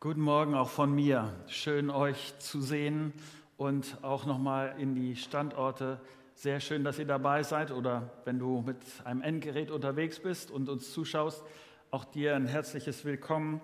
[0.00, 1.34] Guten Morgen auch von mir.
[1.48, 3.12] Schön euch zu sehen
[3.56, 6.00] und auch nochmal in die Standorte.
[6.34, 10.68] Sehr schön, dass ihr dabei seid oder wenn du mit einem Endgerät unterwegs bist und
[10.68, 11.42] uns zuschaust,
[11.90, 13.60] auch dir ein herzliches Willkommen.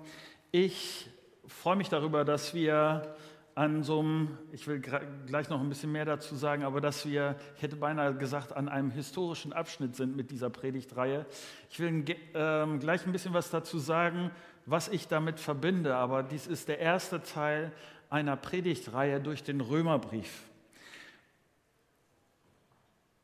[0.51, 1.09] Ich
[1.47, 3.15] freue mich darüber, dass wir
[3.55, 7.37] an so einem, ich will gleich noch ein bisschen mehr dazu sagen, aber dass wir,
[7.57, 11.25] ich hätte beinahe gesagt, an einem historischen Abschnitt sind mit dieser Predigtreihe.
[11.71, 14.33] Ich will äh, gleich ein bisschen was dazu sagen,
[14.67, 17.71] was ich damit verbinde, aber dies ist der erste Teil
[18.11, 20.45] einer Predigtreihe durch den Römerbrief.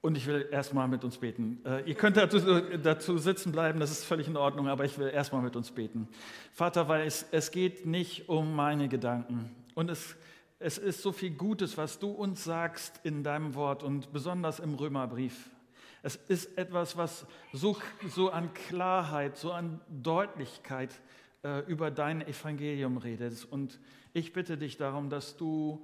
[0.02, 1.60] Und ich will erstmal mit uns beten.
[1.64, 2.38] Äh, ihr könnt dazu,
[2.83, 6.08] dazu, sitzen bleiben, das ist völlig in Ordnung, aber ich will erstmal mit uns beten.
[6.52, 9.50] Vater, weil es, es geht nicht um meine Gedanken.
[9.80, 10.15] Und es,
[10.59, 14.75] es ist so viel Gutes, was du uns sagst in deinem Wort und besonders im
[14.75, 15.48] Römerbrief.
[16.03, 20.91] Es ist etwas, was so, so an Klarheit, so an Deutlichkeit
[21.42, 23.50] äh, über dein Evangelium redest.
[23.50, 23.81] Und
[24.12, 25.83] ich bitte dich darum, dass du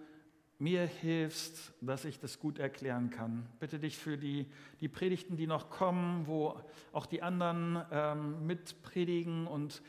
[0.59, 3.47] mir hilfst, dass ich das gut erklären kann.
[3.61, 4.45] Bitte dich für die,
[4.83, 6.61] die Predigten, die noch kommen, wo
[6.93, 9.81] auch die anderen ähm, mitpredigen und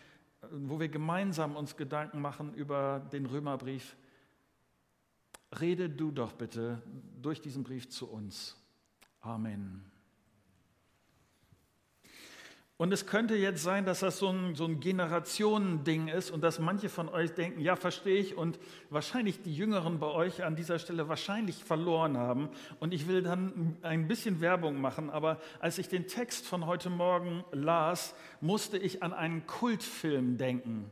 [0.52, 3.96] wo wir gemeinsam uns Gedanken machen über den Römerbrief.
[5.60, 6.82] Rede du doch bitte
[7.22, 8.56] durch diesen Brief zu uns.
[9.22, 9.84] Amen.
[12.78, 16.60] Und es könnte jetzt sein, dass das so ein, so ein Generationending ist und dass
[16.60, 18.60] manche von euch denken, ja, verstehe ich, und
[18.92, 22.50] wahrscheinlich die Jüngeren bei euch an dieser Stelle wahrscheinlich verloren haben.
[22.80, 26.92] Und ich will dann ein bisschen Werbung machen, aber als ich den Text von heute
[26.92, 30.92] Morgen las, musste ich an einen Kultfilm denken.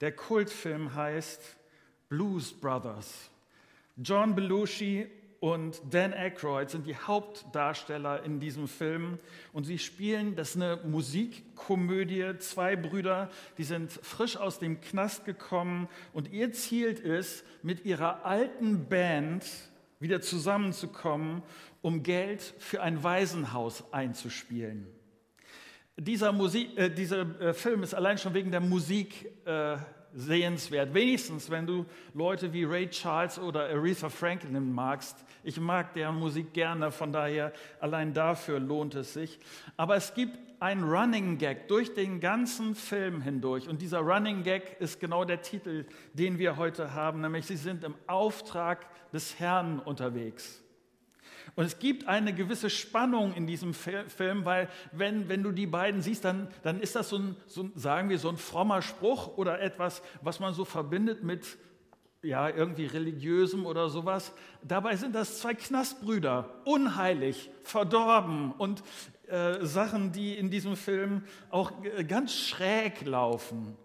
[0.00, 1.56] Der Kultfilm heißt
[2.08, 3.30] Blues Brothers.
[3.96, 5.08] John Belushi
[5.40, 9.18] und Dan Aykroyd sind die Hauptdarsteller in diesem Film
[9.52, 15.24] und sie spielen, das ist eine Musikkomödie, zwei Brüder, die sind frisch aus dem Knast
[15.24, 19.44] gekommen und ihr Ziel ist, mit ihrer alten Band
[20.00, 21.42] wieder zusammenzukommen,
[21.82, 24.86] um Geld für ein Waisenhaus einzuspielen.
[25.98, 29.78] Dieser, Musik, äh, dieser äh, Film ist allein schon wegen der Musik äh,
[30.16, 30.94] sehenswert.
[30.94, 31.84] Wenigstens, wenn du
[32.14, 35.24] Leute wie Ray Charles oder Aretha Franklin magst.
[35.44, 39.38] Ich mag deren Musik gerne, von daher allein dafür lohnt es sich.
[39.76, 43.68] Aber es gibt einen Running Gag durch den ganzen Film hindurch.
[43.68, 45.84] Und dieser Running Gag ist genau der Titel,
[46.14, 50.65] den wir heute haben, nämlich sie sind im Auftrag des Herrn unterwegs.
[51.54, 56.02] Und es gibt eine gewisse Spannung in diesem Film, weil wenn, wenn du die beiden
[56.02, 59.60] siehst, dann, dann ist das so ein, so, sagen wir, so ein frommer Spruch oder
[59.60, 61.58] etwas, was man so verbindet mit
[62.22, 64.32] ja, irgendwie religiösem oder sowas.
[64.62, 68.82] Dabei sind das zwei Knastbrüder, unheilig, verdorben und
[69.28, 71.72] äh, Sachen, die in diesem Film auch
[72.08, 73.76] ganz schräg laufen.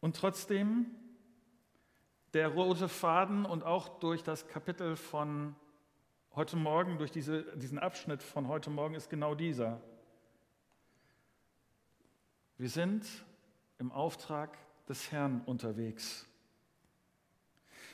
[0.00, 0.86] Und trotzdem
[2.34, 5.56] der rote Faden und auch durch das Kapitel von
[6.34, 9.80] heute Morgen, durch diese, diesen Abschnitt von heute Morgen ist genau dieser.
[12.56, 13.06] Wir sind
[13.78, 16.29] im Auftrag des Herrn unterwegs.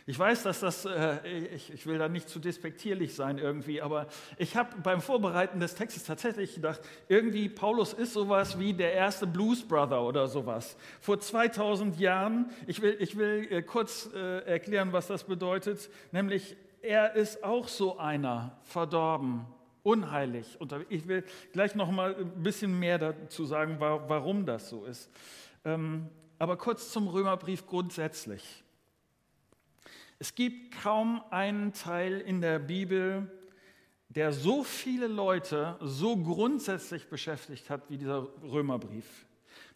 [0.08, 1.18] Ich weiß, dass das, äh,
[1.52, 4.06] ich, ich, will da nicht zu despektierlich sein irgendwie, aber
[4.38, 9.26] ich habe beim Vorbereiten des Textes tatsächlich gedacht, irgendwie Paulus ist sowas wie der erste
[9.26, 10.76] Blues Brother oder sowas.
[11.00, 16.56] Vor 2000 Jahren, ich will, ich will äh, kurz äh, erklären, was das bedeutet, nämlich
[16.82, 19.44] er ist auch so einer, verdorben,
[19.82, 20.60] unheilig.
[20.60, 25.10] Und ich will gleich noch mal ein bisschen mehr dazu sagen, warum das so ist.
[25.64, 28.62] Ähm, aber kurz zum Römerbrief grundsätzlich.
[30.18, 33.30] Es gibt kaum einen Teil in der Bibel,
[34.08, 39.26] der so viele Leute so grundsätzlich beschäftigt hat wie dieser Römerbrief.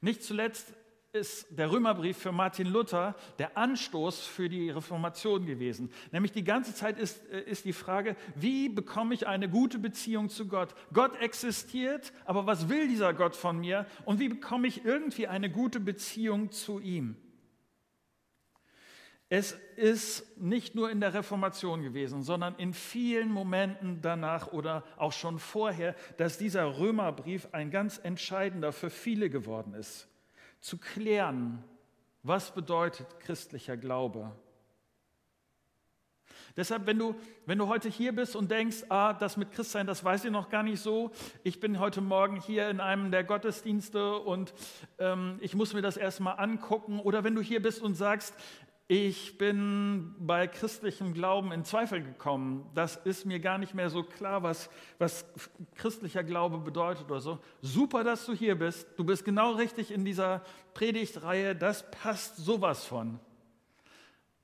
[0.01, 0.73] Nicht zuletzt
[1.13, 5.91] ist der Römerbrief für Martin Luther der Anstoß für die Reformation gewesen.
[6.13, 10.29] Nämlich die ganze Zeit ist, äh, ist die Frage, wie bekomme ich eine gute Beziehung
[10.29, 10.75] zu Gott?
[10.93, 13.87] Gott existiert, aber was will dieser Gott von mir?
[14.05, 17.17] Und wie bekomme ich irgendwie eine gute Beziehung zu ihm?
[19.33, 25.13] Es ist nicht nur in der Reformation gewesen, sondern in vielen Momenten danach oder auch
[25.13, 30.09] schon vorher, dass dieser Römerbrief ein ganz entscheidender für viele geworden ist.
[30.61, 31.63] Zu klären,
[32.25, 34.33] was bedeutet christlicher Glaube?
[36.57, 37.15] Deshalb, wenn du,
[37.47, 40.49] wenn du heute hier bist und denkst, ah, das mit Christsein, das weiß ich noch
[40.49, 41.13] gar nicht so,
[41.45, 44.53] ich bin heute Morgen hier in einem der Gottesdienste und
[44.99, 48.35] ähm, ich muss mir das erstmal angucken, oder wenn du hier bist und sagst,
[48.93, 52.69] Ich bin bei christlichem Glauben in Zweifel gekommen.
[52.75, 55.25] Das ist mir gar nicht mehr so klar, was, was
[55.77, 57.39] christlicher Glaube bedeutet oder so.
[57.63, 58.89] Super, dass du hier bist.
[58.97, 60.43] Du bist genau richtig in dieser
[60.75, 61.55] Predigtreihe.
[61.55, 63.21] Das passt sowas von.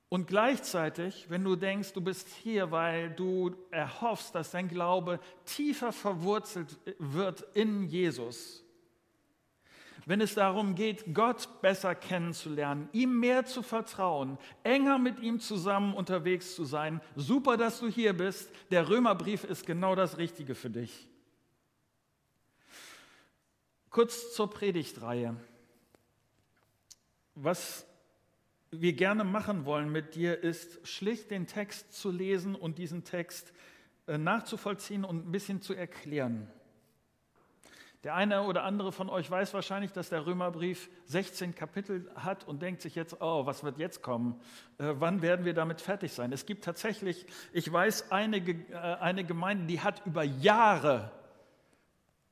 [0.07, 5.91] Und gleichzeitig, wenn du denkst, du bist hier, weil du erhoffst, dass dein Glaube tiefer
[5.91, 8.63] verwurzelt wird in Jesus,
[10.07, 15.93] wenn es darum geht, Gott besser kennenzulernen, ihm mehr zu vertrauen, enger mit ihm zusammen
[15.93, 18.49] unterwegs zu sein, super, dass du hier bist.
[18.71, 21.09] Der Römerbrief ist genau das Richtige für dich.
[23.89, 25.35] Kurz zur Predigtreihe.
[27.35, 27.85] Was
[28.71, 33.51] wir gerne machen wollen mit dir, ist schlicht den Text zu lesen und diesen Text
[34.07, 36.49] äh, nachzuvollziehen und ein bisschen zu erklären.
[38.03, 42.61] Der eine oder andere von euch weiß wahrscheinlich, dass der Römerbrief 16 Kapitel hat und
[42.61, 44.39] denkt sich jetzt, oh, was wird jetzt kommen?
[44.77, 46.31] Äh, wann werden wir damit fertig sein?
[46.31, 51.11] Es gibt tatsächlich, ich weiß, eine, äh, eine Gemeinde, die hat über Jahre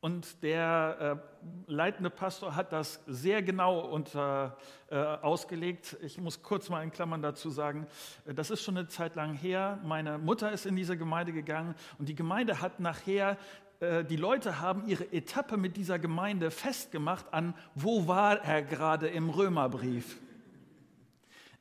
[0.05, 1.19] und der
[1.67, 4.55] äh, leitende Pastor hat das sehr genau unter,
[4.91, 5.97] äh, ausgelegt.
[6.03, 7.87] Ich muss kurz mal in Klammern dazu sagen,
[8.27, 9.79] äh, das ist schon eine Zeit lang her.
[9.83, 13.39] Meine Mutter ist in diese Gemeinde gegangen und die Gemeinde hat nachher
[13.79, 19.07] äh, die Leute haben ihre Etappe mit dieser Gemeinde festgemacht an, wo war er gerade
[19.07, 20.17] im Römerbrief.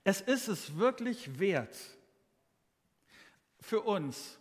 [0.05, 1.77] Es ist es wirklich wert
[3.65, 4.39] für uns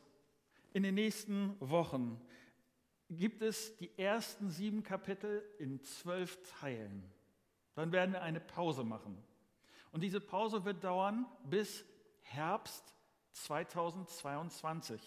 [0.74, 2.20] in den nächsten Wochen
[3.10, 7.10] gibt es die ersten sieben Kapitel in zwölf Teilen.
[7.74, 9.18] Dann werden wir eine Pause machen.
[9.92, 11.86] Und diese Pause wird dauern bis
[12.22, 12.94] Herbst
[13.32, 15.02] 2022.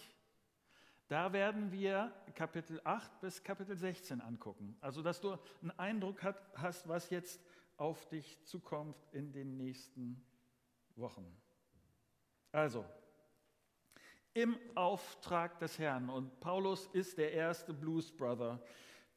[1.07, 4.75] Da werden wir Kapitel 8 bis Kapitel 16 angucken.
[4.81, 6.21] Also, dass du einen Eindruck
[6.55, 7.41] hast, was jetzt
[7.77, 10.21] auf dich zukommt in den nächsten
[10.95, 11.25] Wochen.
[12.51, 12.83] Also,
[14.33, 16.09] im Auftrag des Herrn.
[16.09, 18.61] Und Paulus ist der erste Blues Brother.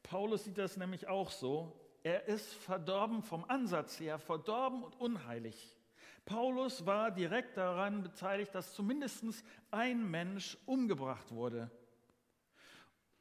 [0.01, 1.77] Paulus sieht das nämlich auch so.
[2.03, 5.77] Er ist verdorben vom Ansatz her, verdorben und unheilig.
[6.25, 11.69] Paulus war direkt daran beteiligt, dass zumindest ein Mensch umgebracht wurde.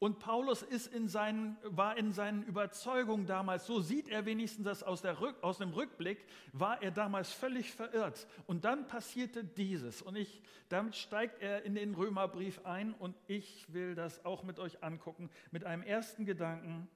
[0.00, 5.04] Und Paulus in seinen, war in seinen Überzeugungen damals, so sieht er wenigstens das aus,
[5.04, 6.24] Rück, aus, dem Rückblick,
[6.54, 8.26] war er damals völlig verirrt.
[8.46, 10.00] Und dann passierte dieses.
[10.00, 14.58] Und ich, damit steigt er in den Römerbrief ein und ich will das auch mit
[14.58, 16.88] euch angucken, mit einem ersten Gedanken,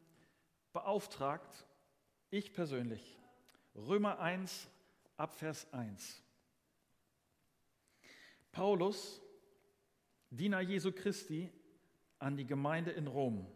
[0.72, 1.66] beauftragt,
[2.30, 3.18] ich persönlich.
[3.74, 4.66] Römer 1,
[5.18, 6.22] Abvers 1.
[8.50, 9.20] Paulus,
[10.30, 11.52] Diener Jesu Christi,
[12.25, 13.47] an die Gemeinde in Rom.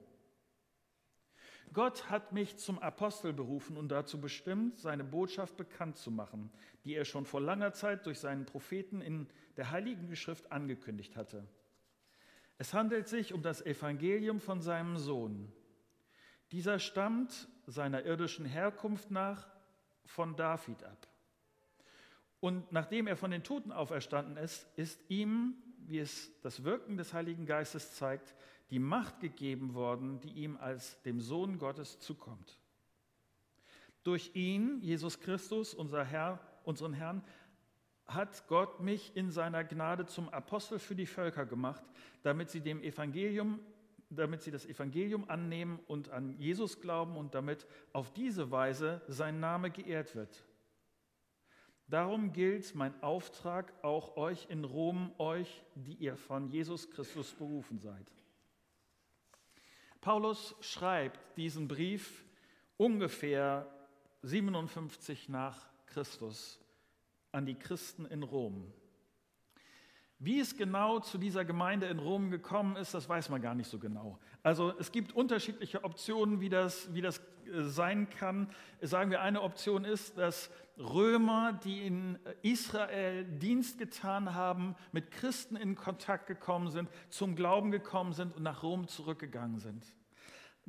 [1.72, 6.50] Gott hat mich zum Apostel berufen und dazu bestimmt, seine Botschaft bekannt zu machen,
[6.84, 9.26] die er schon vor langer Zeit durch seinen Propheten in
[9.56, 11.46] der Heiligen Schrift angekündigt hatte.
[12.58, 15.52] Es handelt sich um das Evangelium von seinem Sohn.
[16.52, 19.46] Dieser stammt seiner irdischen Herkunft nach
[20.04, 21.06] von David ab.
[22.40, 25.54] Und nachdem er von den Toten auferstanden ist, ist ihm,
[25.88, 28.34] wie es das Wirken des Heiligen Geistes zeigt,
[28.70, 32.58] die Macht gegeben worden, die ihm als dem Sohn Gottes zukommt.
[34.02, 37.22] Durch ihn, Jesus Christus, unser Herr, unseren Herrn,
[38.06, 41.84] hat Gott mich in seiner Gnade zum Apostel für die Völker gemacht,
[42.22, 43.60] damit sie dem Evangelium,
[44.08, 49.40] damit sie das Evangelium annehmen und an Jesus glauben und damit auf diese Weise sein
[49.40, 50.44] Name geehrt wird.
[51.88, 57.78] Darum gilt mein Auftrag auch euch in Rom, euch, die ihr von Jesus Christus berufen
[57.78, 58.06] seid.
[60.02, 62.24] Paulus schreibt diesen Brief
[62.76, 63.66] ungefähr
[64.22, 66.60] 57 nach Christus
[67.32, 68.70] an die Christen in Rom.
[70.18, 73.70] Wie es genau zu dieser Gemeinde in Rom gekommen ist, das weiß man gar nicht
[73.70, 74.18] so genau.
[74.42, 78.50] Also es gibt unterschiedliche Optionen, wie das, wie das sein kann.
[78.80, 85.56] Sagen wir, eine Option ist, dass Römer, die in Israel Dienst getan haben, mit Christen
[85.56, 89.84] in Kontakt gekommen sind, zum Glauben gekommen sind und nach Rom zurückgegangen sind.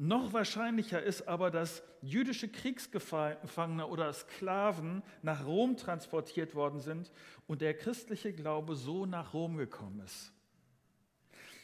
[0.02, 7.12] Noch wahrscheinlicher ist aber, dass jüdische Kriegsgefangene oder Sklaven nach Rom transportiert worden sind
[7.48, 10.32] und der christliche Glaube so nach Rom gekommen ist.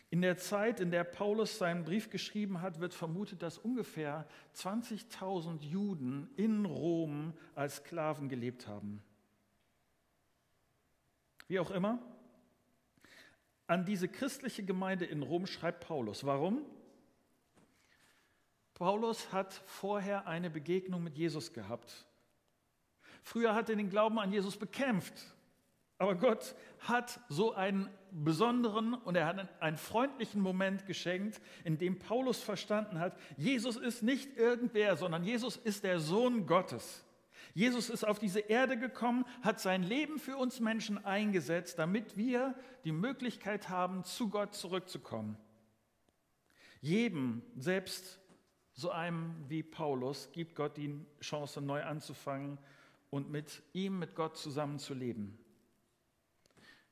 [0.10, 5.62] In der Zeit, in der Paulus seinen Brief geschrieben hat, wird vermutet, dass ungefähr 20.000
[5.64, 9.04] Juden in Rom als Sklaven gelebt haben.
[11.48, 12.00] Wie auch immer,
[13.68, 16.24] an diese christliche Gemeinde in Rom schreibt Paulus.
[16.24, 16.62] Warum?
[18.76, 22.06] Paulus hat vorher eine Begegnung mit Jesus gehabt.
[23.24, 25.14] Früher hat er den Glauben an Jesus bekämpft.
[25.98, 26.56] Aber Gott
[26.88, 33.00] hat so einen besonderen und er hat einen freundlichen Moment geschenkt, in dem Paulus verstanden
[33.00, 37.04] hat, Jesus ist nicht irgendwer, sondern Jesus ist der Sohn Gottes.
[37.54, 42.56] Jesus ist auf diese Erde gekommen, hat sein Leben für uns Menschen eingesetzt, damit wir
[42.84, 45.38] die Möglichkeit haben, zu Gott zurückzukommen.
[46.82, 48.20] Jedem, selbst
[48.74, 52.58] so einem wie Paulus, gibt Gott die Chance, neu anzufangen
[53.10, 55.38] und mit ihm, mit Gott zusammenzuleben.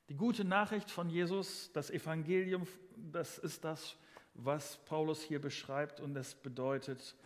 [0.08, 3.96] Die gute Nachricht von Jesus, das Evangelium, das ist das,
[4.34, 7.16] was Paulus hier beschreibt und es bedeutet,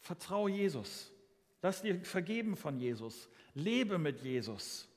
[0.00, 1.10] vertraue Jesus,
[1.62, 4.88] lass dir vergeben von Jesus, lebe mit Jesus.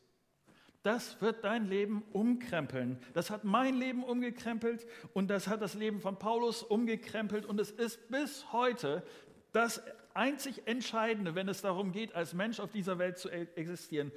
[0.83, 2.97] Das wird dein Leben umkrempeln.
[3.13, 7.71] Das hat mein Leben umgekrempelt und das hat das Leben von Paulus umgekrempelt und es
[7.71, 9.03] ist bis heute
[9.51, 9.81] das
[10.13, 14.11] einzig Entscheidende, wenn es darum geht, als Mensch auf dieser Welt zu e-, existieren.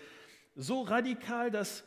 [0.54, 1.84] So radikal, dass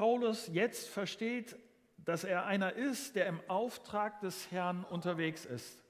[0.00, 1.58] Paulus jetzt versteht,
[1.98, 5.84] dass er einer ist, der im Auftrag des Herrn unterwegs ist.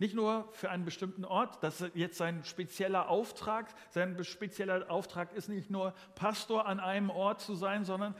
[0.00, 3.72] Nicht nur für einen bestimmten Ort, das ist jetzt sein spezieller Auftrag.
[3.90, 8.16] Sein spezieller Auftrag ist nicht nur Pastor an einem Ort zu sein, sondern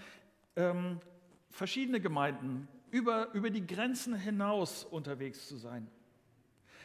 [0.54, 1.00] ähm,
[1.50, 5.90] verschiedene Gemeinden über, über die Grenzen hinaus unterwegs zu sein.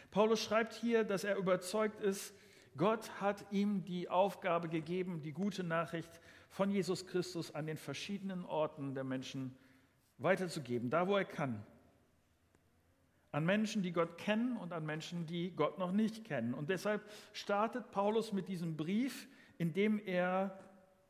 [0.10, 2.34] Paulus schreibt hier, dass er überzeugt ist,
[2.76, 6.20] Gott hat ihm die Aufgabe gegeben, die gute Nachricht
[6.54, 9.58] von Jesus Christus an den verschiedenen Orten der Menschen
[10.20, 11.66] weiterzugeben, da wo er kann.
[13.32, 16.54] An Menschen, die Gott kennen und an Menschen, die Gott noch nicht kennen.
[16.54, 17.02] Und deshalb
[17.34, 20.60] startet Paulus mit diesem Brief, in dem er,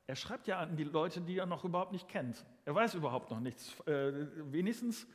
[0.07, 2.45] er schreibt ja an die Leute, die er noch überhaupt nicht kennt.
[2.63, 3.77] Er weiß überhaupt noch nichts.
[3.81, 5.05] Äh, wenigstens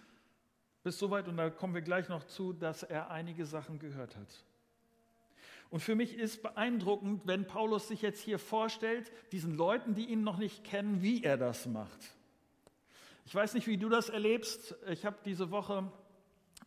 [0.83, 4.45] bis soweit, und da kommen wir gleich noch zu, dass er einige Sachen gehört hat.
[5.71, 10.25] Und für mich ist beeindruckend, wenn Paulus sich jetzt hier vorstellt, diesen Leuten, die ihn
[10.25, 12.15] noch nicht kennen, wie er das macht.
[13.27, 14.75] Ich weiß nicht, wie du das erlebst.
[14.89, 15.93] Ich habe diese Woche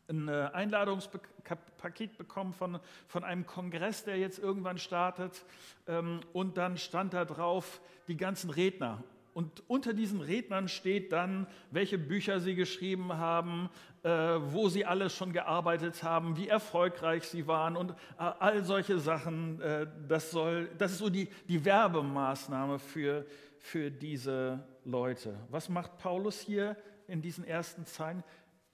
[0.08, 5.44] ein äh, Einladungspaket bekommen von, von einem Kongress, der jetzt irgendwann startet.
[5.88, 9.04] Ähm, und dann stand da drauf die ganzen Redner.
[9.34, 13.70] Und unter diesen Rednern steht dann, welche Bücher sie geschrieben haben,
[14.04, 19.00] äh, wo sie alles schon gearbeitet haben, wie erfolgreich sie waren und äh, all solche
[19.00, 19.62] Sachen.
[19.62, 23.26] Äh, das, soll, das ist so die, die Werbemaßnahme für,
[23.60, 25.38] für diese Leute.
[25.50, 26.76] Was macht Paulus hier
[27.08, 28.24] in diesen ersten Zeilen?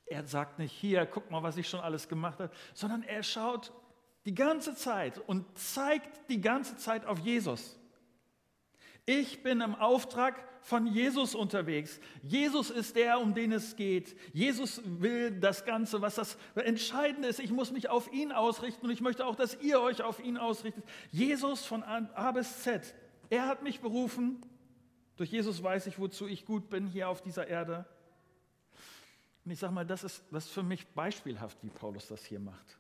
[0.06, 3.74] Er sagt nicht, hier, guck mal, was ich schon alles gemacht habe, sondern er schaut
[4.26, 7.78] die ganze Zeit und zeigt die ganze Zeit auf Jesus.
[9.10, 12.02] Ich bin im Auftrag von Jesus unterwegs.
[12.24, 14.18] Jesus ist der, um den es geht.
[14.34, 17.40] Jesus will das Ganze, was das Entscheidende ist.
[17.40, 20.36] Ich muss mich auf ihn ausrichten und ich möchte auch, dass ihr euch auf ihn
[20.36, 20.84] ausrichtet.
[21.10, 22.94] Jesus von A bis Z.
[23.30, 24.42] Er hat mich berufen.
[25.16, 27.86] Durch Jesus weiß ich, wozu ich gut bin hier auf dieser Erde.
[29.46, 32.78] Und ich sage mal, das ist, das für mich beispielhaft, wie Paulus das hier macht.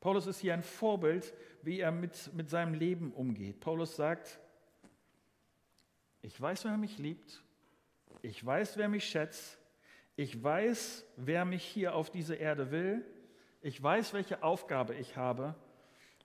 [0.00, 1.32] Paulus ist hier ein Vorbild,
[1.62, 3.60] wie er mit, mit seinem Leben umgeht.
[3.60, 4.40] Paulus sagt,
[6.24, 7.42] ich weiß, wer mich liebt.
[8.22, 9.58] Ich weiß, wer mich schätzt.
[10.16, 13.04] Ich weiß, wer mich hier auf diese Erde will.
[13.60, 15.54] Ich weiß, welche Aufgabe ich habe.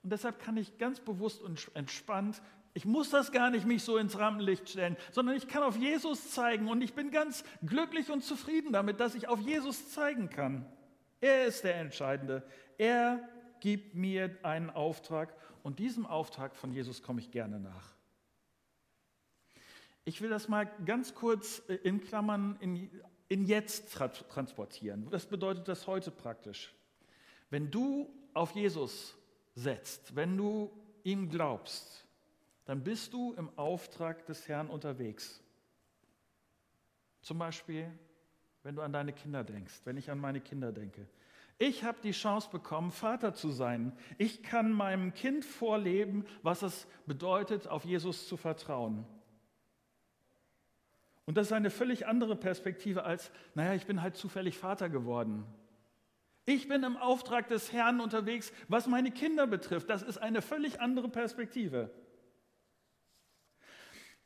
[0.02, 2.40] Und deshalb kann ich ganz bewusst und entspannt,
[2.72, 6.30] ich muss das gar nicht mich so ins Rampenlicht stellen, sondern ich kann auf Jesus
[6.30, 10.64] zeigen und ich bin ganz glücklich und zufrieden damit, dass ich auf Jesus zeigen kann.
[11.20, 12.42] Er ist der Entscheidende.
[12.78, 13.28] Er
[13.58, 17.99] gibt mir einen Auftrag und diesem Auftrag von Jesus komme ich gerne nach.
[20.10, 22.90] Ich will das mal ganz kurz äh, in Klammern in,
[23.28, 25.06] in jetzt transportieren.
[25.08, 26.74] Was bedeutet das heute praktisch?
[27.48, 29.16] Wenn du auf Jesus
[29.54, 30.68] setzt, wenn du
[31.04, 32.08] ihm glaubst,
[32.64, 35.40] dann bist du im Auftrag des Herrn unterwegs.
[37.22, 37.88] Zum Beispiel,
[38.64, 41.06] wenn du an deine Kinder denkst, wenn ich an meine Kinder denke.
[41.56, 43.92] Ich habe die Chance bekommen, Vater zu sein.
[44.18, 49.06] Ich kann meinem Kind vorleben, was es bedeutet, auf Jesus zu vertrauen.
[51.30, 55.46] Und das ist eine völlig andere Perspektive als, naja, ich bin halt zufällig Vater geworden.
[56.44, 59.88] Ich bin im Auftrag des Herrn unterwegs, was meine Kinder betrifft.
[59.90, 61.88] Das ist eine völlig andere Perspektive.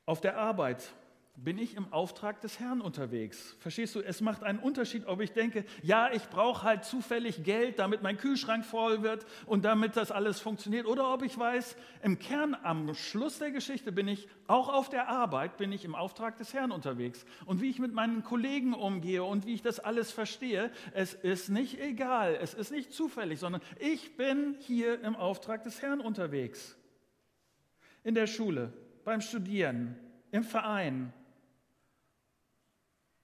[0.07, 0.95] Auf der Arbeit
[1.37, 3.57] bin ich im Auftrag des Herrn unterwegs.
[3.59, 4.01] Verstehst du?
[4.01, 8.17] Es macht einen Unterschied, ob ich denke, ja, ich brauche halt zufällig Geld, damit mein
[8.17, 12.95] Kühlschrank voll wird und damit das alles funktioniert, oder ob ich weiß, im Kern am
[12.95, 16.71] Schluss der Geschichte bin ich auch auf der Arbeit, bin ich im Auftrag des Herrn
[16.71, 17.27] unterwegs.
[17.47, 21.49] Und wie ich mit meinen Kollegen umgehe und wie ich das alles verstehe, es ist
[21.49, 26.77] nicht egal, es ist nicht zufällig, sondern ich bin hier im Auftrag des Herrn unterwegs.
[28.05, 28.73] In der Schule,
[29.05, 29.97] beim Studieren,
[30.31, 31.13] im Verein,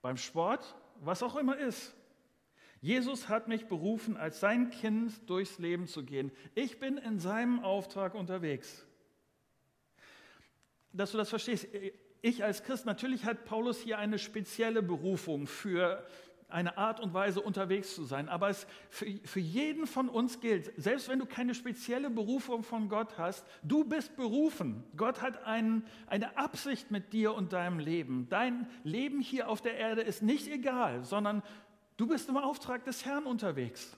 [0.03, 1.95] beim Sport, was auch immer ist.
[2.81, 6.33] Jesus hat mich berufen, als sein Kind durchs Leben zu gehen.
[6.55, 8.87] Ich bin in seinem Auftrag unterwegs.
[10.93, 11.69] Dass du das verstehst,
[12.23, 16.07] ich als Christ, natürlich hat Paulus hier eine spezielle Berufung für
[16.53, 20.73] eine Art und Weise unterwegs zu sein, aber es für, für jeden von uns gilt,
[20.77, 24.85] selbst wenn du keine spezielle Berufung von Gott hast, du bist berufen.
[24.97, 28.29] Gott hat ein, eine Absicht mit dir und deinem Leben.
[28.29, 31.43] Dein Leben hier auf der Erde ist nicht egal, sondern
[31.97, 33.97] du bist im Auftrag des Herrn unterwegs.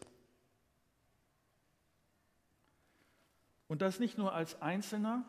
[3.69, 5.25] Und das nicht nur als Einzelner,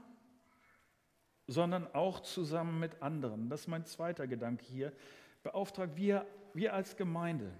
[1.47, 3.49] sondern auch zusammen mit anderen.
[3.49, 4.93] Das ist mein zweiter Gedanke hier.
[5.43, 7.51] Beauftragt wir, wir als Gemeinde.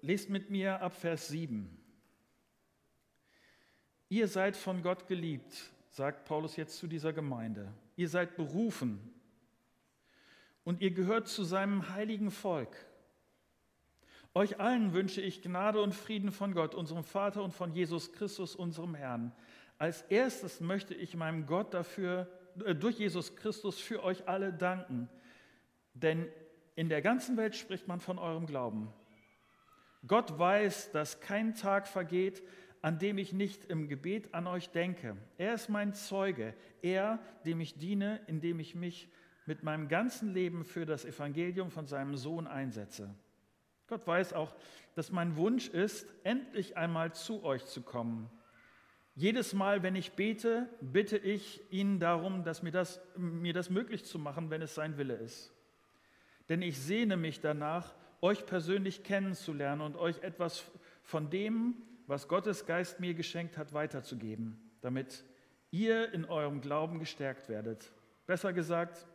[0.00, 1.76] Lest mit mir ab Vers 7.
[4.08, 7.72] Ihr seid von Gott geliebt, sagt Paulus jetzt zu dieser Gemeinde.
[7.96, 8.98] Ihr seid berufen
[10.64, 12.74] und ihr gehört zu seinem heiligen Volk.
[14.34, 18.54] Euch allen wünsche ich Gnade und Frieden von Gott, unserem Vater und von Jesus Christus,
[18.54, 19.32] unserem Herrn.
[19.78, 22.30] Als erstes möchte ich meinem Gott dafür,
[22.64, 25.08] äh, durch Jesus Christus für euch alle danken.
[25.94, 26.28] Denn
[26.76, 28.92] in der ganzen Welt spricht man von eurem Glauben.
[30.06, 32.42] Gott weiß, dass kein Tag vergeht,
[32.82, 35.16] an dem ich nicht im Gebet an euch denke.
[35.36, 39.10] Er ist mein Zeuge, er, dem ich diene, indem ich mich
[39.44, 43.14] mit meinem ganzen Leben für das Evangelium von seinem Sohn einsetze.
[43.86, 44.54] Gott weiß auch,
[44.94, 48.30] dass mein Wunsch ist, endlich einmal zu euch zu kommen
[49.20, 54.04] jedes Mal, wenn ich bete, bitte ich ihn darum, dass mir das, mir das möglich
[54.04, 55.52] zu machen, wenn es sein Wille ist.
[56.50, 60.64] Denn ich sehne mich danach, euch persönlich kennenzulernen und euch etwas
[61.02, 61.76] von dem,
[62.06, 65.24] was Gottes Geist mir geschenkt hat, weiterzugeben, damit
[65.70, 67.90] ihr in eurem Glauben gestärkt werdet.
[68.26, 69.06] Besser gesagt,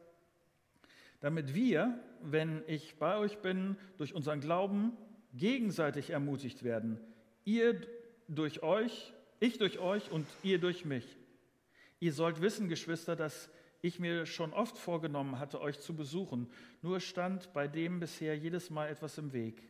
[1.19, 4.98] damit wir, wenn ich bei euch bin, durch unseren Glauben
[5.36, 7.00] gegenseitig ermutigt werden.
[7.43, 7.82] Ihr
[8.28, 11.06] durch euch ich durch euch und ihr durch mich.
[12.00, 13.50] Ihr sollt wissen, Geschwister, dass
[13.86, 16.50] ich mir schon oft vorgenommen hatte, euch zu besuchen,
[16.82, 19.69] nur stand bei dem bisher jedes Mal etwas im Weg.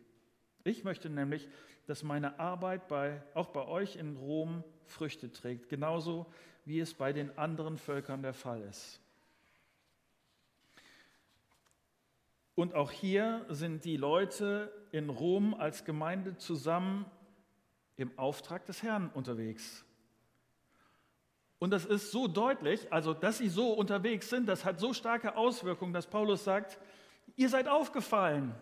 [0.64, 1.48] Ich möchte nämlich,
[1.86, 6.26] dass meine Arbeit bei, auch bei euch in Rom Früchte trägt, genauso
[6.64, 9.02] wie es bei den anderen Völkern der Fall ist.
[12.56, 17.06] Und auch hier sind die Leute in Rom als Gemeinde zusammen
[17.98, 19.84] im Auftrag des Herrn unterwegs.
[21.66, 25.36] Und das ist so deutlich, also dass sie so unterwegs sind, das hat so starke
[25.36, 26.78] Auswirkungen, dass Paulus sagt,
[27.38, 28.54] ihr seid aufgefallen.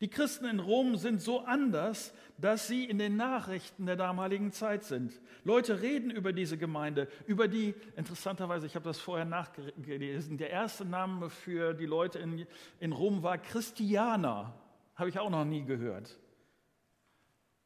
[0.00, 4.82] Die Christen in Rom sind so anders, dass sie in den Nachrichten der damaligen Zeit
[4.82, 5.12] sind.
[5.44, 10.84] Leute reden über diese Gemeinde, über die, interessanterweise, ich habe das vorher nachgelesen, der erste
[10.84, 12.48] Name für die Leute in,
[12.80, 14.52] in Rom war Christianer.
[14.96, 16.18] Habe ich auch noch nie gehört.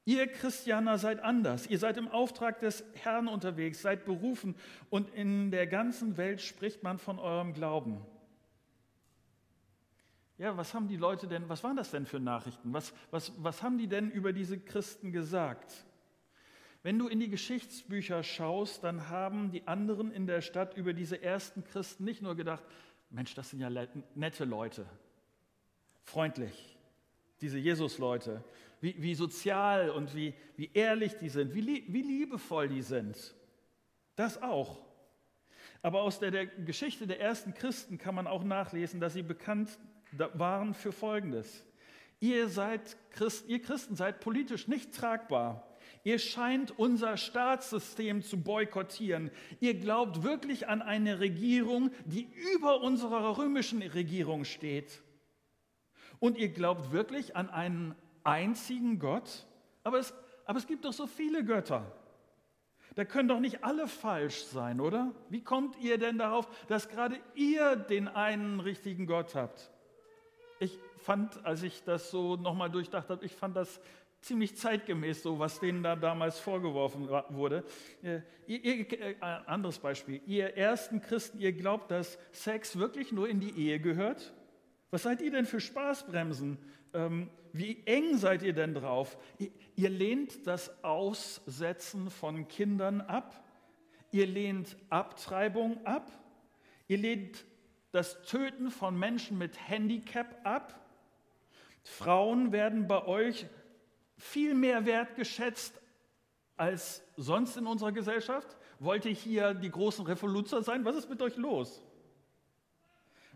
[0.07, 1.66] Ihr Christianer seid anders.
[1.66, 4.55] Ihr seid im Auftrag des Herrn unterwegs, seid berufen
[4.88, 8.01] und in der ganzen Welt spricht man von eurem Glauben.
[10.38, 12.73] Ja, was haben die Leute denn, was waren das denn für Nachrichten?
[12.73, 15.75] Was, was, was haben die denn über diese Christen gesagt?
[16.85, 21.21] Wenn du in die Geschichtsbücher schaust, dann haben die anderen in der Stadt über diese
[21.21, 22.62] ersten Christen nicht nur gedacht,
[23.11, 23.71] Mensch, das sind ja
[24.14, 24.87] nette Leute,
[26.05, 26.75] freundlich,
[27.40, 28.42] diese Jesus-Leute,
[28.81, 33.35] wie, wie sozial und wie, wie ehrlich die sind, wie, wie liebevoll die sind.
[34.14, 34.79] Das auch.
[35.83, 39.79] Aber aus der, der Geschichte der ersten Christen kann man auch nachlesen, dass sie bekannt
[40.35, 41.64] waren für Folgendes.
[42.20, 45.77] Ihr, seid Christ, ihr Christen seid politisch nicht tragbar.
[46.03, 49.31] Ihr scheint unser Staatssystem zu boykottieren.
[49.61, 55.03] Ihr glaubt wirklich an eine Regierung, die über unserer römischen Regierung steht.
[56.18, 59.46] Und ihr glaubt wirklich an einen einzigen Gott?
[59.85, 61.85] Aber es, aber es gibt doch so viele Götter.
[62.94, 65.12] Da können doch nicht alle falsch sein, oder?
[65.29, 69.70] Wie kommt ihr denn darauf, dass gerade ihr den einen richtigen Gott habt?
[70.61, 73.81] Ich fand, als ich das so nochmal durchdacht habe, ich fand das
[74.22, 77.64] ziemlich zeitgemäß, so was denen da damals vorgeworfen wurde.
[78.02, 80.22] Äh, ihr, ihr, äh, anderes Beispiel.
[80.26, 84.33] Ihr ersten Christen, ihr glaubt, dass Sex wirklich nur in die Ehe gehört?
[84.96, 86.56] Was seid ihr denn für Spaßbremsen?
[86.94, 89.18] Ähm, wie eng seid ihr denn drauf?
[89.74, 93.44] Ihr lehnt das Aussetzen von Kindern ab.
[94.11, 96.11] Ihr lehnt Abtreibung ab.
[96.88, 97.44] Ihr lehnt
[97.92, 100.80] das Töten von Menschen mit Handicap ab.
[101.82, 103.44] Frauen werden bei euch
[104.16, 105.78] viel mehr wertgeschätzt
[106.56, 108.56] als sonst in unserer Gesellschaft.
[108.78, 110.87] Wollt ihr hier die großen Revoluzer sein?
[110.87, 111.82] Was ist mit euch los?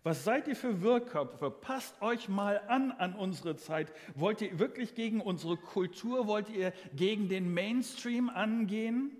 [0.02, 1.50] Was seid ihr für Wirrköpfe?
[1.50, 3.92] Passt euch mal an an unsere Zeit.
[4.14, 9.10] Wollt ihr wirklich gegen unsere Kultur, wollt ihr gegen den Mainstream angehen?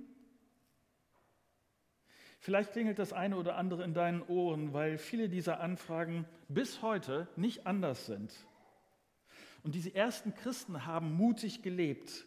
[2.39, 7.29] Vielleicht klingelt das eine oder andere in deinen Ohren, weil viele dieser Anfragen bis heute
[7.37, 8.33] nicht anders sind.
[9.63, 12.25] Und diese ersten Christen haben mutig gelebt.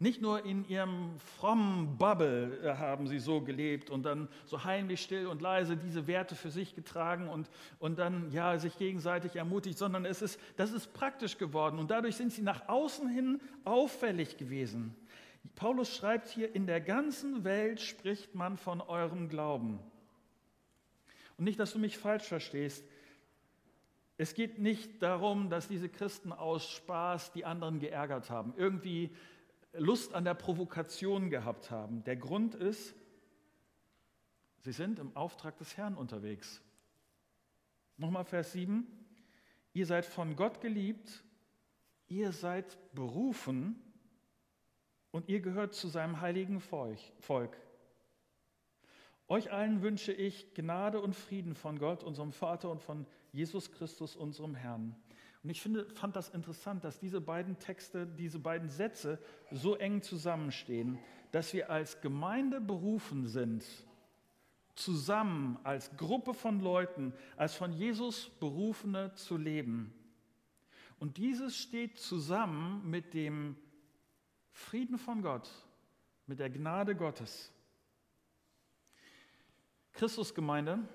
[0.00, 5.00] Nicht nur in ihrem frommen Bubble äh, haben sie so gelebt und dann so heimlich
[5.00, 9.78] still und leise diese Werte für sich getragen und, und dann ja, sich gegenseitig ermutigt,
[9.78, 14.36] sondern es ist, das ist praktisch geworden und dadurch sind sie nach außen hin auffällig
[14.36, 14.96] gewesen.
[15.54, 19.78] Paulus schreibt hier, in der ganzen Welt spricht man von eurem Glauben.
[21.36, 22.84] Und nicht, dass du mich falsch verstehst.
[24.16, 29.10] Es geht nicht darum, dass diese Christen aus Spaß die anderen geärgert haben, irgendwie
[29.76, 32.04] Lust an der Provokation gehabt haben.
[32.04, 32.94] Der Grund ist,
[34.60, 36.62] sie sind im Auftrag des Herrn unterwegs.
[37.96, 38.86] Nochmal Vers 7.
[39.72, 41.24] Ihr seid von Gott geliebt,
[42.06, 43.80] ihr seid berufen
[45.10, 47.56] und ihr gehört zu seinem heiligen Volk.
[49.26, 54.16] Euch allen wünsche ich Gnade und Frieden von Gott, unserem Vater und von Jesus Christus,
[54.16, 54.94] unserem Herrn.
[55.44, 59.18] Und ich finde, fand das interessant, dass diese beiden Texte, diese beiden Sätze
[59.50, 60.98] so eng zusammenstehen,
[61.32, 63.62] dass wir als Gemeinde berufen sind,
[64.74, 69.92] zusammen als Gruppe von Leuten, als von Jesus Berufene zu leben.
[70.98, 73.54] Und dieses steht zusammen mit dem
[74.50, 75.50] Frieden von Gott,
[76.26, 77.52] mit der Gnade Gottes.
[79.92, 80.88] Christusgemeinde,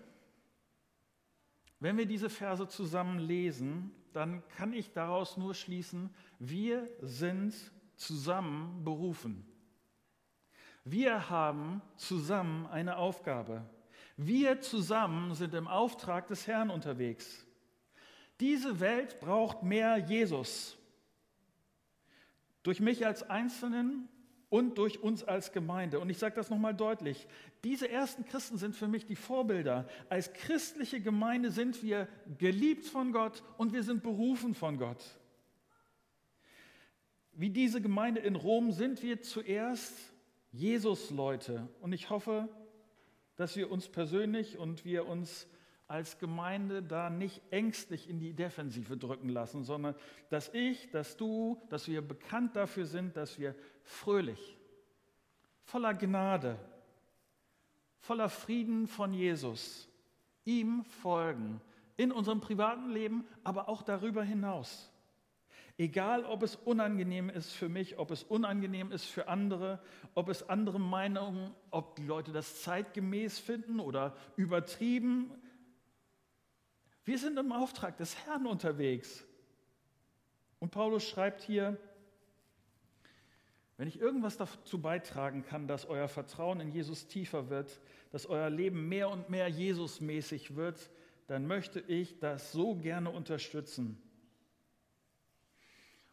[1.79, 7.53] wenn wir diese Verse zusammen lesen, dann kann ich daraus nur schließen, wir sind
[7.95, 9.45] zusammen berufen.
[10.83, 13.63] Wir haben zusammen eine Aufgabe.
[14.17, 17.45] Wir zusammen sind im Auftrag des Herrn unterwegs.
[18.39, 20.77] Diese Welt braucht mehr Jesus.
[22.63, 24.09] Durch mich als Einzelnen
[24.49, 25.99] und durch uns als Gemeinde.
[25.99, 27.27] Und ich sage das nochmal deutlich.
[27.63, 29.87] Diese ersten Christen sind für mich die Vorbilder.
[30.09, 32.07] Als christliche Gemeinde sind wir
[32.37, 35.03] geliebt von Gott und wir sind berufen von Gott.
[37.33, 39.93] Wie diese Gemeinde in Rom sind wir zuerst
[40.51, 41.69] Jesus-Leute.
[41.79, 42.49] Und ich hoffe,
[43.35, 45.47] dass wir uns persönlich und wir uns
[45.87, 49.95] als Gemeinde da nicht ängstlich in die Defensive drücken lassen, sondern
[50.29, 53.55] dass ich, dass du, dass wir bekannt dafür sind, dass wir
[53.89, 54.57] fröhlich,
[55.63, 56.59] voller Gnade,
[57.99, 59.89] voller Frieden von Jesus,
[60.45, 61.59] ihm folgen,
[61.97, 64.91] in unserem privaten Leben, aber auch darüber hinaus.
[65.77, 69.81] Egal, ob es unangenehm ist für mich, ob es unangenehm ist für andere,
[70.13, 75.31] ob es andere Meinungen, ob die Leute das zeitgemäß finden oder übertrieben,
[77.05, 79.25] wir sind im Auftrag des Herrn unterwegs.
[80.59, 81.77] Und Paulus schreibt hier,
[83.79, 87.79] wenn ich irgendwas dazu beitragen kann, dass euer Vertrauen in Jesus tiefer wird,
[88.11, 90.91] dass euer Leben mehr und mehr Jesusmäßig wird,
[91.27, 93.97] dann möchte ich das so gerne unterstützen.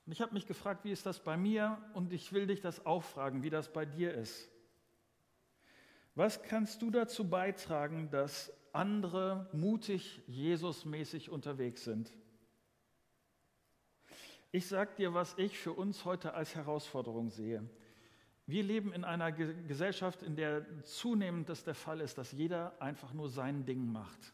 [0.06, 1.76] Und ich habe mich gefragt, wie ist das bei mir?
[1.92, 4.48] Und ich will dich das auch fragen, wie das bei dir ist.
[6.14, 12.12] Was kannst du dazu beitragen, dass andere mutig Jesusmäßig unterwegs sind.
[14.56, 17.62] Ich sage dir, was ich für uns heute als Herausforderung sehe.
[18.46, 23.12] Wir leben in einer Gesellschaft, in der zunehmend das der Fall ist, dass jeder einfach
[23.12, 24.32] nur sein Ding macht.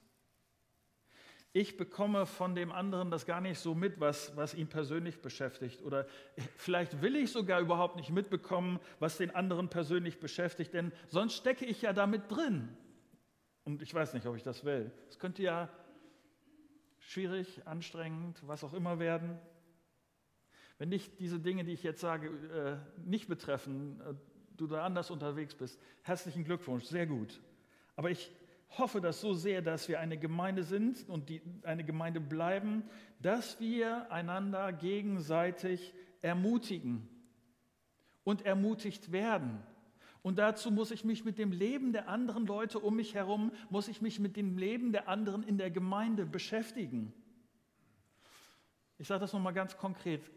[1.52, 5.82] Ich bekomme von dem anderen das gar nicht so mit, was, was ihn persönlich beschäftigt.
[5.82, 6.06] Oder
[6.54, 11.64] vielleicht will ich sogar überhaupt nicht mitbekommen, was den anderen persönlich beschäftigt, denn sonst stecke
[11.64, 12.68] ich ja damit drin.
[13.64, 14.92] Und ich weiß nicht, ob ich das will.
[15.08, 15.68] Es könnte ja
[17.00, 19.40] schwierig, anstrengend, was auch immer werden.
[20.82, 24.14] Wenn dich diese Dinge, die ich jetzt sage, äh, nicht betreffen, äh,
[24.56, 27.40] du da anders unterwegs bist, herzlichen Glückwunsch, sehr gut.
[27.94, 28.32] Aber ich
[28.70, 32.82] hoffe das so sehr, dass wir eine Gemeinde sind und die, eine Gemeinde bleiben,
[33.20, 37.08] dass wir einander gegenseitig ermutigen
[38.24, 39.62] und ermutigt werden.
[40.20, 43.86] Und dazu muss ich mich mit dem Leben der anderen Leute um mich herum, muss
[43.86, 47.12] ich mich mit dem Leben der anderen in der Gemeinde beschäftigen.
[48.98, 50.28] Ich sage das nochmal ganz konkret.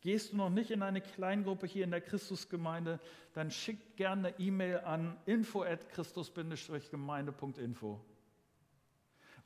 [0.00, 3.00] Gehst du noch nicht in eine Kleingruppe hier in der Christusgemeinde,
[3.32, 8.00] dann schick gerne eine E-Mail an info@christus-gemeinde.info.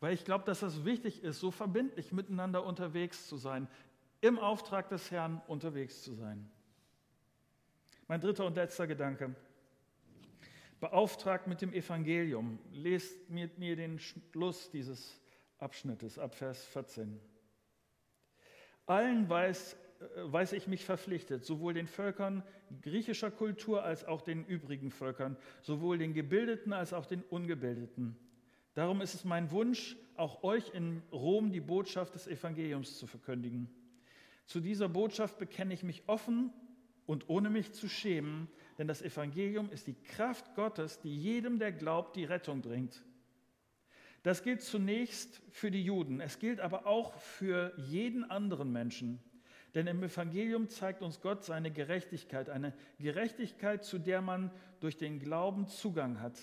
[0.00, 3.68] Weil ich glaube, dass das wichtig ist, so verbindlich miteinander unterwegs zu sein,
[4.20, 6.50] im Auftrag des Herrn unterwegs zu sein.
[8.08, 9.34] Mein dritter und letzter Gedanke.
[10.82, 12.58] beauftragt mit dem Evangelium.
[12.72, 15.16] Lest mit mir den Schluss dieses
[15.58, 17.20] Abschnittes ab Vers 14.
[18.86, 19.76] Allen weiß,
[20.16, 22.42] weiß ich mich verpflichtet, sowohl den Völkern
[22.82, 28.16] griechischer Kultur als auch den übrigen Völkern, sowohl den Gebildeten als auch den Ungebildeten.
[28.74, 33.68] Darum ist es mein Wunsch, auch euch in Rom die Botschaft des Evangeliums zu verkündigen.
[34.46, 36.52] Zu dieser Botschaft bekenne ich mich offen
[37.06, 41.72] und ohne mich zu schämen, denn das Evangelium ist die Kraft Gottes, die jedem, der
[41.72, 43.04] glaubt, die Rettung bringt.
[44.22, 49.20] Das gilt zunächst für die Juden, es gilt aber auch für jeden anderen Menschen.
[49.74, 55.18] Denn im Evangelium zeigt uns Gott seine Gerechtigkeit, eine Gerechtigkeit, zu der man durch den
[55.18, 56.38] Glauben Zugang hat.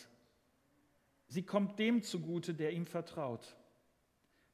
[1.28, 3.56] Sie kommt dem zugute, der ihm vertraut.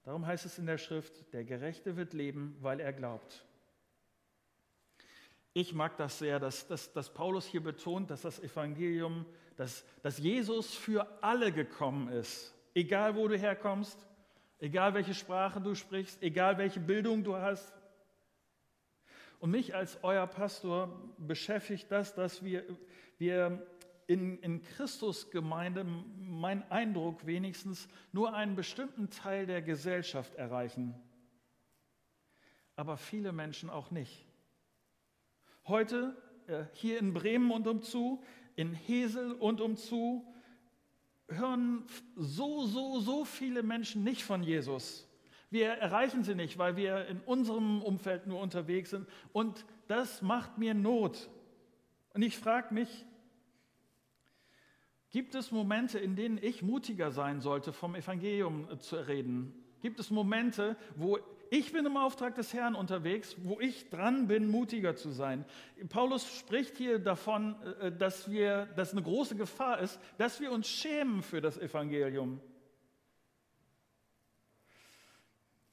[0.03, 3.45] Darum heißt es in der Schrift, der Gerechte wird leben, weil er glaubt.
[5.53, 10.17] Ich mag das sehr, dass, dass, dass Paulus hier betont, dass das Evangelium, dass, dass
[10.17, 12.53] Jesus für alle gekommen ist.
[12.73, 13.97] Egal wo du herkommst,
[14.59, 17.73] egal welche Sprache du sprichst, egal welche Bildung du hast.
[19.45, 22.63] Und mich als euer Pastor beschäftigt das, dass wir,
[23.19, 23.63] wir
[24.08, 25.86] in, in Christus Gemeinde,
[26.17, 30.95] mein Eindruck wenigstens, nur einen bestimmten Teil der Gesellschaft erreichen.
[32.75, 34.25] Aber viele Menschen auch nicht.
[35.67, 38.23] Heute äh, hier in Bremen und umzu,
[38.55, 40.25] in Hesel und umzu,
[41.27, 45.04] hören so, so, so viele Menschen nicht von Jesus.
[45.55, 49.07] Wir erreichen sie nicht, weil wir in unserem Umfeld nur unterwegs sind.
[49.31, 51.29] Und das macht mir Not.
[52.13, 52.89] Und ich frage mich,
[55.11, 59.53] gibt es Momente, in denen ich mutiger sein sollte, vom Evangelium zu reden?
[59.79, 64.49] Gibt es Momente, wo ich bin im Auftrag des Herrn unterwegs, wo ich dran bin,
[64.49, 65.45] mutiger zu sein.
[65.87, 70.67] Paulus spricht hier davon, äh, dass, wir, dass eine große Gefahr ist, dass wir uns
[70.67, 72.41] schämen für das Evangelium.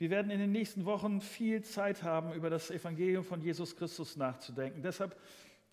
[0.03, 4.17] Wir werden in den nächsten Wochen viel Zeit haben, über das Evangelium von Jesus Christus
[4.17, 4.83] nachzudenken.
[4.83, 5.17] Deshalb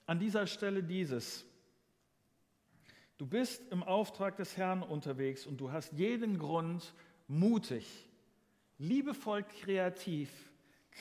[0.05, 1.47] an dieser Stelle dieses.
[3.17, 6.93] Du bist im Auftrag des Herrn unterwegs und du hast jeden Grund,
[7.27, 8.07] mutig
[8.77, 10.29] liebevoll kreativ,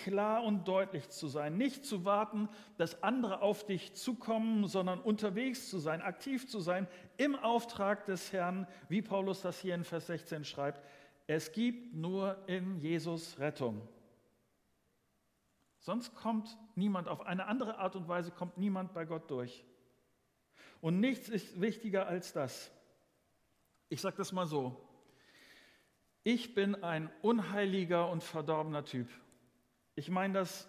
[0.05, 5.69] klar und deutlich zu sein, nicht zu warten, dass andere auf dich zukommen, sondern unterwegs
[5.69, 6.89] zu sein, aktiv zu sein
[7.19, 10.83] im Auftrag des Herrn, wie Paulus das hier in Vers 16 schreibt.
[11.29, 13.87] Es gibt nur in Jesus Rettung.
[15.79, 19.63] Sonst kommt niemand, auf eine andere Art und Weise kommt niemand bei Gott durch.
[20.81, 22.71] Und nichts ist wichtiger als das.
[23.91, 24.83] Ich sage das mal so,
[26.25, 29.09] ich bin ein unheiliger und verdorbener Typ.
[29.97, 30.67] Ich meine das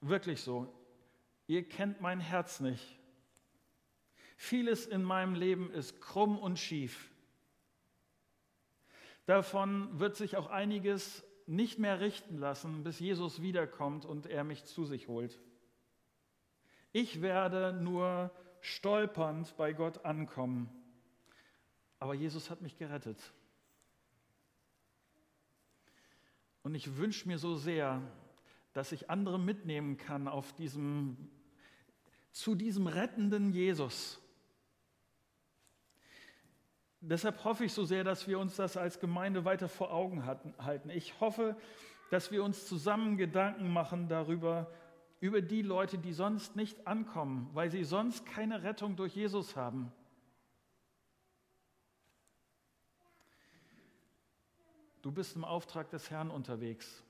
[0.00, 0.72] wirklich so.
[1.48, 2.96] Ihr kennt mein Herz nicht.
[4.36, 7.10] Vieles in meinem Leben ist krumm und schief.
[9.26, 14.64] Davon wird sich auch einiges nicht mehr richten lassen, bis Jesus wiederkommt und er mich
[14.64, 15.40] zu sich holt.
[16.92, 20.70] Ich werde nur stolpernd bei Gott ankommen.
[21.98, 23.32] Aber Jesus hat mich gerettet.
[26.62, 28.02] Und ich wünsche mir so sehr,
[28.72, 31.30] dass ich andere mitnehmen kann auf diesem,
[32.32, 34.20] zu diesem rettenden Jesus.
[37.08, 40.90] Deshalb hoffe ich so sehr, dass wir uns das als Gemeinde weiter vor Augen halten.
[40.90, 41.56] Ich hoffe,
[42.10, 44.68] dass wir uns zusammen Gedanken machen darüber,
[45.20, 49.92] über die Leute, die sonst nicht ankommen, weil sie sonst keine Rettung durch Jesus haben.
[55.02, 57.05] Du bist im Auftrag des Herrn unterwegs.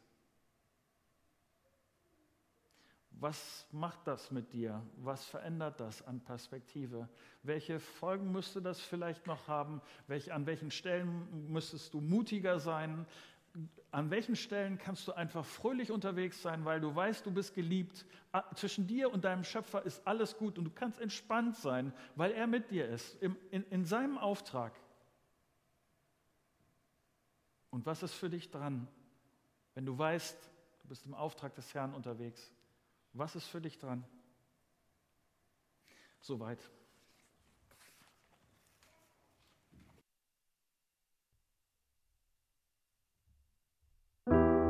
[3.18, 4.82] Was macht das mit dir?
[4.98, 7.08] Was verändert das an Perspektive?
[7.42, 9.80] Welche Folgen müsste das vielleicht noch haben?
[10.06, 13.06] Welch, an welchen Stellen müsstest du mutiger sein?
[13.90, 18.04] An welchen Stellen kannst du einfach fröhlich unterwegs sein, weil du weißt, du bist geliebt?
[18.32, 22.32] Ah, zwischen dir und deinem Schöpfer ist alles gut und du kannst entspannt sein, weil
[22.32, 24.78] er mit dir ist, in, in, in seinem Auftrag.
[27.70, 28.86] Und was ist für dich dran,
[29.74, 30.36] wenn du weißt,
[30.82, 32.52] du bist im Auftrag des Herrn unterwegs?
[33.16, 34.04] Was ist für dich dran?
[36.20, 36.60] Soweit.